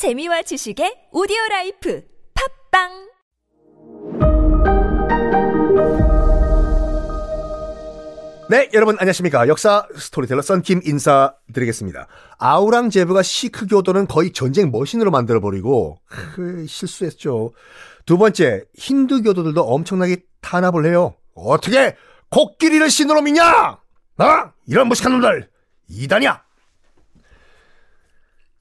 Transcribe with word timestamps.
재미와 0.00 0.40
지식의 0.40 1.12
오디오 1.12 1.36
라이프 1.50 2.02
팟빵 2.72 2.88
네, 8.48 8.70
여러분 8.72 8.96
안녕하십니까. 8.98 9.46
역사 9.46 9.86
스토리텔러 9.94 10.40
썬킴 10.40 10.80
인사드리겠습니다. 10.86 12.06
아우랑제브가 12.38 13.20
시크 13.20 13.66
교도는 13.66 14.06
거의 14.06 14.32
전쟁 14.32 14.70
machine으로 14.70 15.10
만들어 15.10 15.38
버리고 15.40 15.98
크, 16.06 16.64
실수했죠. 16.66 17.52
두 18.06 18.16
번째, 18.16 18.64
힌두 18.78 19.22
교도들도 19.22 19.60
엄청나게 19.60 20.22
탄압을 20.40 20.86
해요. 20.86 21.16
어떻게 21.34 21.94
코끼리를 22.30 22.88
신으로 22.88 23.20
믿냐? 23.20 23.78
어? 24.16 24.52
이런 24.66 24.88
무식한 24.88 25.12
놈들! 25.12 25.50
이단이야! 25.90 26.49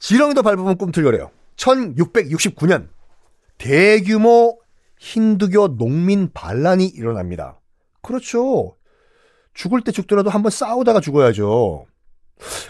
지렁이도 0.10 0.42
밟으면 0.42 0.76
꿈틀거려요. 0.80 1.30
1669년 1.56 2.88
대규모 3.60 4.58
힌두교 4.98 5.78
농민 5.78 6.34
반란이 6.34 6.88
일어납니다. 6.88 7.60
그렇죠. 8.02 8.76
죽을 9.54 9.82
때 9.82 9.92
죽더라도 9.92 10.32
한번 10.32 10.50
싸우다가 10.50 11.00
죽어야죠. 11.00 11.86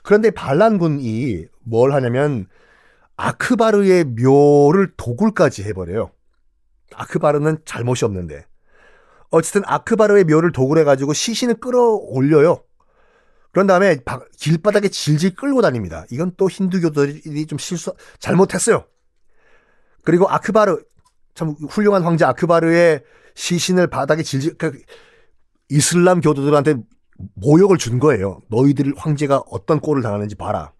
그런데 0.03 0.31
반란군이 0.31 1.45
뭘 1.61 1.93
하냐면 1.93 2.49
아크바르의 3.15 4.03
묘를 4.03 4.91
도굴까지 4.97 5.63
해버려요. 5.63 6.11
아크바르는 6.93 7.59
잘못이 7.63 8.03
없는데. 8.03 8.47
어쨌든 9.29 9.61
아크바르의 9.65 10.25
묘를 10.25 10.51
도굴해가지고 10.51 11.13
시신을 11.13 11.61
끌어올려요. 11.61 12.63
그런 13.51 13.67
다음에 13.67 13.97
길바닥에 14.37 14.89
질질 14.89 15.35
끌고 15.35 15.61
다닙니다. 15.61 16.05
이건 16.11 16.33
또 16.37 16.49
힌두교들이 16.49 17.45
좀 17.47 17.57
실수, 17.57 17.93
잘못했어요. 18.19 18.85
그리고 20.03 20.29
아크바르, 20.29 20.83
참 21.33 21.55
훌륭한 21.69 22.03
황제 22.03 22.25
아크바르의 22.25 23.03
시신을 23.35 23.87
바닥에 23.87 24.23
질질, 24.23 24.57
그 24.57 24.79
이슬람 25.69 26.21
교도들한테 26.21 26.75
모욕을 27.35 27.77
준 27.77 27.99
거예요. 27.99 28.41
너희들 28.49 28.93
황제가 28.95 29.43
어떤 29.49 29.79
꼴을 29.79 30.01
당하는지 30.01 30.35
봐라. 30.35 30.73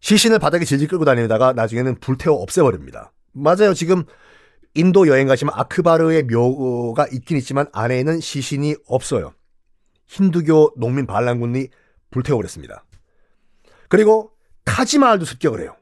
시신을 0.00 0.38
바닥에 0.38 0.64
질질 0.64 0.88
끌고 0.88 1.04
다니다가 1.04 1.52
나중에는 1.52 2.00
불태워 2.00 2.42
없애버립니다. 2.42 3.12
맞아요. 3.32 3.74
지금 3.74 4.04
인도 4.74 5.06
여행 5.06 5.28
가시면 5.28 5.54
아크바르의 5.56 6.24
묘가 6.24 7.06
있긴 7.12 7.36
있지만 7.36 7.66
안에는 7.72 8.20
시신이 8.20 8.76
없어요. 8.86 9.34
힌두교 10.12 10.74
농민 10.76 11.06
반란군이 11.06 11.68
불태워버렸습니다. 12.10 12.84
그리고 13.88 14.32
타지마할도 14.64 15.24
습격을 15.24 15.60
해요. 15.62 15.74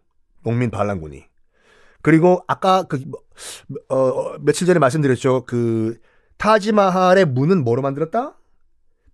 농민 0.44 0.70
반란군이. 0.70 1.24
그리고 2.02 2.42
아까 2.46 2.84
그 2.84 3.02
어, 3.88 3.96
어, 3.96 4.38
며칠 4.38 4.66
전에 4.68 4.78
말씀드렸죠. 4.78 5.44
그 5.46 5.98
타지마할의 6.36 7.26
문은 7.26 7.64
뭐로 7.64 7.82
만들었다? 7.82 8.38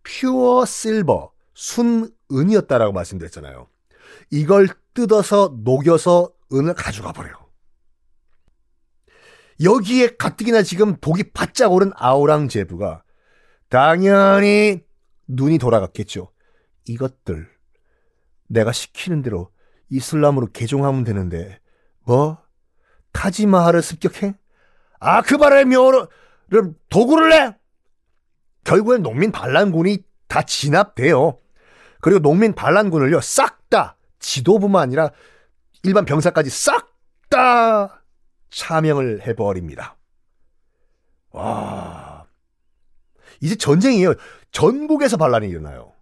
퓨어 0.04 0.66
실버, 0.66 1.32
순은이었다라고 1.54 2.92
말씀드렸잖아요. 2.92 3.68
이걸 4.30 4.68
뜯어서 4.92 5.56
녹여서 5.64 6.30
은을 6.52 6.74
가져가 6.74 7.12
버려요. 7.12 7.34
여기에 9.64 10.16
가뜩이나 10.18 10.62
지금 10.62 10.96
독이 11.00 11.32
바짝 11.32 11.72
오른 11.72 11.90
아우랑제부가 11.96 13.02
당연히 13.70 14.85
눈이 15.26 15.58
돌아갔겠죠. 15.58 16.30
이것들 16.86 17.48
내가 18.48 18.72
시키는 18.72 19.22
대로 19.22 19.50
이슬람으로 19.90 20.48
개종하면 20.52 21.04
되는데 21.04 21.60
뭐 22.04 22.38
타지마할을 23.12 23.82
습격해? 23.82 24.34
아크바르의 25.00 25.64
묘를 25.66 26.06
도구를 26.88 27.28
내? 27.30 27.56
결국엔 28.64 29.02
농민 29.02 29.32
반란군이 29.32 29.98
다 30.28 30.42
진압돼요. 30.42 31.38
그리고 32.00 32.20
농민 32.20 32.54
반란군을요 32.54 33.20
싹 33.20 33.56
다 33.68 33.96
지도부만 34.20 34.82
아니라 34.82 35.10
일반 35.82 36.04
병사까지 36.04 36.50
싹 36.50 36.94
다 37.28 38.04
차명을 38.50 39.26
해버립니다. 39.26 39.96
와 41.30 42.05
이제 43.40 43.54
전쟁이에요. 43.54 44.14
전국에서 44.52 45.16
반란이 45.16 45.48
일어나요. 45.48 45.92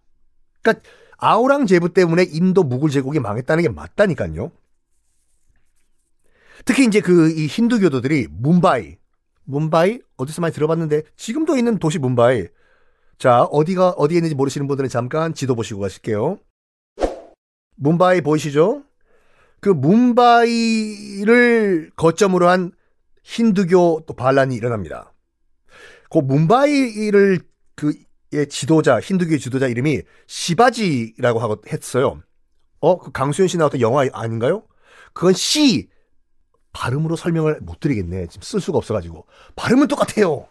그러니까 0.61 0.87
아우랑제부 1.17 1.93
때문에 1.93 2.23
인도 2.23 2.63
무굴 2.63 2.89
제국이 2.89 3.19
망했다는 3.19 3.63
게 3.63 3.69
맞다니까요. 3.69 4.51
특히 6.65 6.85
이제 6.85 7.01
그 7.01 7.29
이 7.31 7.47
힌두교도들이 7.47 8.27
문바이, 8.31 8.97
문바이 9.43 9.99
어디서 10.17 10.41
많이 10.41 10.53
들어봤는데 10.53 11.03
지금도 11.15 11.57
있는 11.57 11.77
도시 11.79 11.99
문바이. 11.99 12.47
자 13.17 13.43
어디가 13.43 13.91
어디에 13.91 14.17
있는지 14.17 14.35
모르시는 14.35 14.67
분들은 14.67 14.89
잠깐 14.89 15.33
지도 15.33 15.55
보시고 15.55 15.79
가실게요. 15.81 16.39
문바이 17.75 18.21
보이시죠? 18.21 18.83
그 19.59 19.69
문바이를 19.69 21.21
거점으로 21.95 22.47
한 22.47 22.71
힌두교 23.23 24.03
또 24.05 24.13
반란이 24.13 24.55
일어납니다. 24.55 25.11
그 26.09 26.19
문바이를 26.19 27.39
그의 27.75 28.49
지도자 28.49 28.99
힌두교 28.99 29.37
지도자 29.37 29.67
이름이 29.67 30.01
시바지라고 30.27 31.39
하고 31.39 31.61
했어요. 31.71 32.21
어, 32.79 32.97
그 32.97 33.11
강수현 33.11 33.47
씨 33.47 33.57
나왔던 33.57 33.81
영화 33.81 34.05
아닌가요? 34.13 34.63
그건 35.13 35.33
시 35.33 35.89
발음으로 36.71 37.15
설명을 37.15 37.59
못 37.61 37.79
드리겠네. 37.79 38.27
지금 38.27 38.41
쓸 38.41 38.59
수가 38.59 38.77
없어가지고 38.77 39.25
발음은 39.55 39.87
똑같아요. 39.87 40.47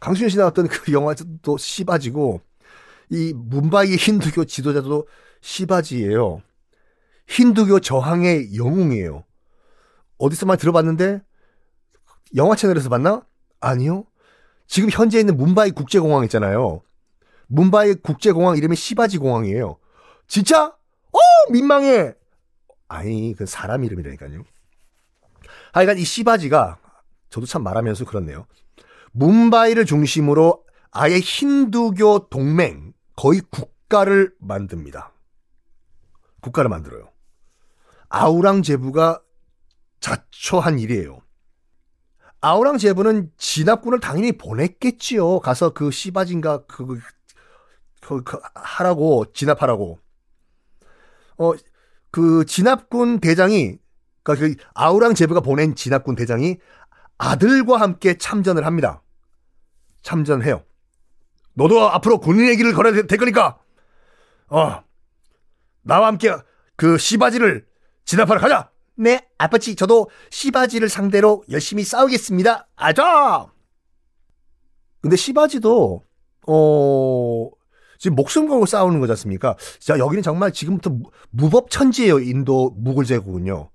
강수현 0.00 0.30
씨 0.30 0.38
나왔던 0.38 0.68
그 0.68 0.92
영화도 0.92 1.56
시바지고 1.58 2.40
이 3.10 3.32
문바이 3.34 3.96
힌두교 3.96 4.44
지도자도 4.44 5.06
시바지예요. 5.40 6.42
힌두교 7.28 7.80
저항의 7.80 8.56
영웅이에요. 8.56 9.24
어디서만 10.18 10.58
들어봤는데 10.58 11.22
영화 12.36 12.56
채널에서 12.56 12.88
봤나? 12.88 13.22
아니요. 13.60 14.04
지금 14.66 14.90
현재 14.90 15.18
있는 15.20 15.36
문바이 15.36 15.70
국제공항 15.70 16.24
있잖아요. 16.24 16.82
문바이 17.48 17.94
국제공항 17.94 18.56
이름이 18.56 18.76
시바지 18.76 19.18
공항이에요. 19.18 19.78
진짜? 20.26 20.66
어 20.66 21.18
민망해. 21.50 22.14
아니 22.88 23.34
그 23.36 23.46
사람 23.46 23.84
이름이라니까요. 23.84 24.42
하여간 25.72 25.98
이 25.98 26.04
시바지가 26.04 26.78
저도 27.30 27.46
참 27.46 27.62
말하면서 27.62 28.04
그렇네요. 28.04 28.46
문바이를 29.12 29.86
중심으로 29.86 30.64
아예 30.90 31.18
힌두교 31.18 32.28
동맹 32.28 32.92
거의 33.14 33.40
국가를 33.50 34.34
만듭니다. 34.38 35.12
국가를 36.40 36.68
만들어요. 36.68 37.10
아우랑제부가 38.08 39.20
자초한 40.00 40.78
일이에요. 40.78 41.20
아우랑 42.46 42.78
제부는 42.78 43.30
진압군을 43.38 44.00
당연히 44.00 44.32
보냈겠지요. 44.32 45.40
가서 45.40 45.70
그 45.70 45.90
시바진가 45.90 46.66
그, 46.66 46.98
그, 48.00 48.22
그 48.22 48.38
하라고 48.54 49.26
진압하라고. 49.32 49.98
어 51.38 51.54
그 52.16 52.46
진압군 52.46 53.20
대장이 53.20 53.76
그러니까 54.22 54.46
그 54.46 54.64
아우랑 54.72 55.12
제부가 55.12 55.40
보낸 55.40 55.74
진압군 55.74 56.14
대장이 56.16 56.56
아들과 57.18 57.78
함께 57.78 58.16
참전을 58.16 58.64
합니다. 58.64 59.02
참전해요. 60.02 60.64
너도 61.52 61.90
앞으로 61.90 62.20
군인의 62.20 62.56
길을 62.56 62.72
걸어야 62.72 63.02
될 63.02 63.18
거니까 63.18 63.58
어 64.48 64.82
나와 65.82 66.06
함께 66.06 66.34
그 66.74 66.96
시바지를 66.96 67.66
진압하러 68.06 68.40
가자. 68.40 68.70
네, 68.96 69.26
아버지, 69.38 69.76
저도 69.76 70.08
시바지를 70.30 70.88
상대로 70.88 71.44
열심히 71.50 71.84
싸우겠습니다. 71.84 72.68
아자! 72.76 73.46
근데 75.00 75.16
시바지도, 75.16 76.02
어, 76.48 77.50
지금 77.98 78.14
목숨 78.14 78.48
걸고 78.48 78.66
싸우는 78.66 79.00
거지 79.00 79.12
않습니까? 79.12 79.56
자, 79.78 79.98
여기는 79.98 80.22
정말 80.22 80.52
지금부터 80.52 80.96
무법천지예요, 81.30 82.20
인도 82.20 82.70
무굴 82.76 83.04
제국은요. 83.04 83.70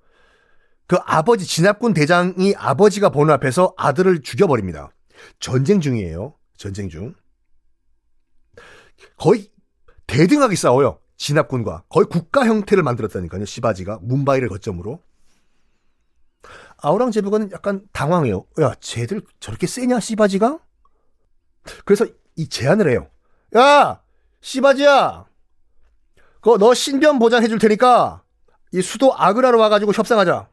그 0.88 0.97
아버지, 1.06 1.45
진압군 1.45 1.94
대장이 1.94 2.56
아버지가 2.57 3.09
보는 3.09 3.33
앞에서 3.35 3.74
아들을 3.77 4.24
죽여버립니다. 4.24 4.91
전쟁 5.39 5.79
중이에요. 5.79 6.35
전쟁 6.57 6.89
중. 6.89 7.13
거의 9.17 9.50
대등하게 10.07 10.56
싸워요. 10.56 11.00
진압군과. 11.15 11.83
거의 11.89 12.07
국가 12.07 12.45
형태를 12.45 12.83
만들었다니까요. 12.83 13.45
시바지가. 13.45 14.00
문바이를 14.01 14.50
거점으로. 14.50 15.00
아우랑제부는 16.81 17.51
약간 17.51 17.81
당황해요. 17.94 18.45
야, 18.62 18.74
쟤들 18.80 19.22
저렇게 19.39 19.68
세냐, 19.68 20.00
시바지가? 20.00 20.60
그래서 21.86 22.06
이 22.36 22.48
제안을 22.50 22.89
해요. 22.89 23.07
야, 23.56 24.01
시바지야! 24.42 25.25
그거 26.42 26.57
너 26.57 26.74
신변 26.74 27.19
보장해줄 27.19 27.60
테니까 27.60 28.24
이 28.74 28.81
수도 28.81 29.13
아그라로 29.16 29.60
와가지고 29.60 29.94
협상하자. 29.94 30.50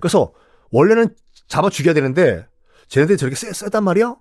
그래서 0.00 0.32
원래는 0.70 1.14
잡아 1.46 1.70
죽여야 1.70 1.94
되는데 1.94 2.46
쟤네들이 2.88 3.16
저렇게 3.16 3.36
쎄, 3.36 3.52
쎄단 3.52 3.84
말이야? 3.84 4.16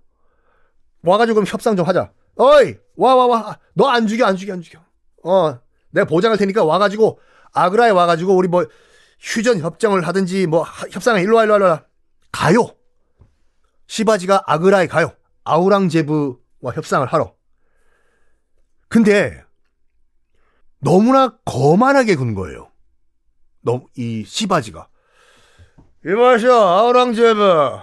와가지고 1.03 1.35
그럼 1.35 1.45
협상 1.47 1.75
좀 1.75 1.85
하자. 1.85 2.11
어이 2.37 2.75
와 2.95 3.15
와 3.15 3.27
와 3.27 3.57
너 3.75 3.87
안 3.89 4.07
죽여 4.07 4.25
안 4.25 4.37
죽여 4.37 4.53
안 4.53 4.61
죽여. 4.61 4.79
어 5.23 5.59
내가 5.89 6.05
보장할 6.07 6.37
테니까 6.37 6.63
와가지고 6.63 7.19
아그라에 7.51 7.89
와가지고 7.89 8.35
우리 8.35 8.47
뭐 8.47 8.65
휴전 9.19 9.59
협정을 9.59 10.07
하든지 10.07 10.47
뭐 10.47 10.63
협상에 10.91 11.21
일로 11.21 11.37
와 11.37 11.43
일로 11.43 11.53
와 11.53 11.57
일로 11.57 11.65
와 11.69 11.83
가요. 12.31 12.67
시바지가 13.87 14.43
아그라에 14.45 14.87
가요. 14.87 15.11
아우랑제브와 15.43 16.73
협상을 16.75 17.05
하러. 17.07 17.33
근데 18.89 19.43
너무나 20.79 21.37
거만하게 21.45 22.15
군 22.15 22.33
거예요. 22.35 22.71
너무 23.61 23.87
이 23.95 24.23
시바지가 24.25 24.87
이마셔 26.05 26.51
아우랑제브 26.53 27.79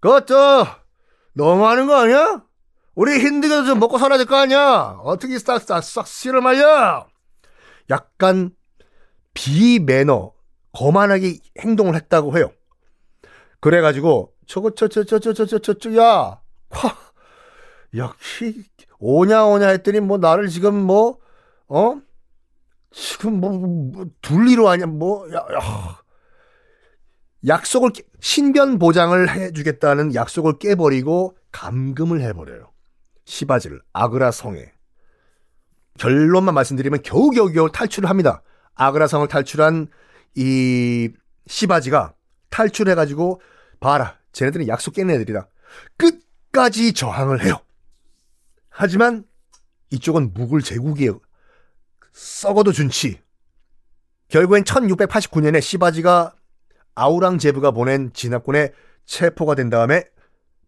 그것도 0.00 0.66
너무하는 1.32 1.86
거 1.86 1.96
아니야? 1.96 2.42
우리 2.94 3.18
힌두교도 3.18 3.66
좀 3.66 3.80
먹고 3.80 3.98
살아야 3.98 4.18
될 4.18 4.26
거 4.26 4.36
아니야? 4.36 4.98
어떻게 5.02 5.38
싹싹싹 5.38 6.06
씨를 6.06 6.40
말려? 6.42 7.08
약간 7.90 8.54
비매너 9.34 10.32
거만하게 10.72 11.38
행동을 11.60 11.94
했다고 11.94 12.36
해요. 12.38 12.50
그래가지고 13.60 14.32
저거 14.46 14.70
저 14.74 14.88
저 14.88 15.04
저 15.04 15.18
저 15.20 15.32
저 15.32 15.58
저저 15.58 15.96
야, 15.96 16.40
화, 16.70 16.96
역시 17.94 18.64
오냐 18.98 19.44
오냐 19.46 19.68
했더니 19.68 20.00
뭐 20.00 20.18
나를 20.18 20.48
지금 20.48 20.74
뭐 20.74 21.18
어? 21.68 22.00
지금 22.90 23.40
뭐, 23.40 23.50
뭐 23.50 24.06
둘리로 24.22 24.68
하냐 24.68 24.86
뭐 24.86 25.28
야, 25.32 25.36
야. 25.36 26.00
약속을 27.46 27.90
신변 28.20 28.78
보장을 28.78 29.28
해주겠다는 29.30 30.14
약속을 30.14 30.58
깨버리고 30.58 31.36
감금을 31.52 32.22
해버려요. 32.22 32.70
시바지를 33.26 33.80
아그라 33.92 34.30
성에 34.30 34.72
결론만 35.98 36.54
말씀드리면 36.54 37.02
겨우겨우 37.02 37.70
탈출을 37.70 38.08
합니다. 38.08 38.42
아그라 38.74 39.06
성을 39.06 39.26
탈출한 39.28 39.88
이 40.34 41.12
시바지가 41.46 42.14
탈출해가지고 42.50 43.40
봐라 43.80 44.18
쟤네들은 44.32 44.68
약속 44.68 44.94
깬 44.94 45.10
애들이다. 45.10 45.48
끝까지 45.96 46.92
저항을 46.92 47.44
해요. 47.44 47.58
하지만 48.68 49.24
이쪽은 49.90 50.32
무굴 50.34 50.62
제국이에요. 50.62 51.20
썩어도 52.12 52.72
준치. 52.72 53.20
결국엔 54.28 54.64
1689년에 54.64 55.60
시바지가 55.60 56.34
아우랑제브가 56.94 57.70
보낸 57.72 58.12
진압군에 58.12 58.72
체포가 59.06 59.54
된 59.54 59.70
다음에 59.70 60.04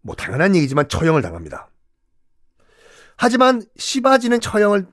뭐 0.03 0.15
당연한 0.15 0.55
얘기지만 0.55 0.89
처형을 0.89 1.23
당합니다. 1.23 1.69
하지만 3.17 3.63
시바지는 3.77 4.41
처형을 4.41 4.87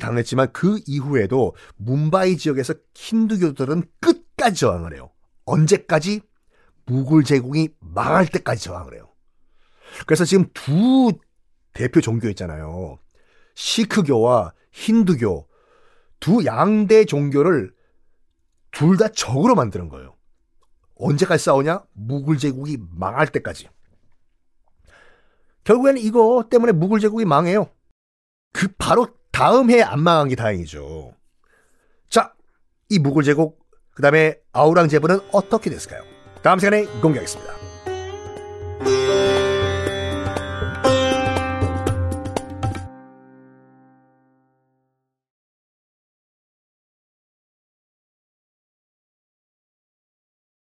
당했지만 0.00 0.52
그 0.52 0.80
이후에도 0.86 1.54
문바이 1.76 2.36
지역에서 2.36 2.74
힌두교들은 2.94 3.82
끝까지 4.00 4.60
저항을 4.60 4.94
해요. 4.94 5.10
언제까지? 5.44 6.20
무굴 6.86 7.24
제국이 7.24 7.70
망할 7.80 8.26
때까지 8.26 8.64
저항을 8.64 8.94
해요. 8.94 9.08
그래서 10.06 10.24
지금 10.24 10.46
두 10.54 11.12
대표 11.72 12.00
종교 12.00 12.28
있잖아요. 12.28 12.98
시크교와 13.54 14.52
힌두교 14.72 15.48
두 16.20 16.44
양대 16.44 17.04
종교를 17.04 17.72
둘 18.70 18.96
다 18.96 19.08
적으로 19.08 19.54
만드는 19.54 19.88
거예요. 19.88 20.16
언제까지 20.96 21.44
싸우냐? 21.44 21.84
무굴 21.92 22.38
제국이 22.38 22.78
망할 22.90 23.26
때까지. 23.28 23.68
결국에는 25.64 26.00
이거 26.00 26.44
때문에 26.48 26.72
무굴 26.72 27.00
제국이 27.00 27.24
망해요. 27.24 27.68
그 28.52 28.68
바로 28.78 29.08
다음 29.32 29.70
해에 29.70 29.82
안 29.82 30.00
망한 30.00 30.28
게 30.28 30.36
다행이죠. 30.36 31.12
자, 32.08 32.34
이 32.88 32.98
무굴 32.98 33.24
제국 33.24 33.58
그 33.90 34.02
다음에 34.02 34.38
아우랑 34.52 34.88
제부는 34.88 35.20
어떻게 35.32 35.70
됐을까요? 35.70 36.02
다음 36.42 36.58
시간에 36.58 36.84
공개하겠습니다. 37.00 37.63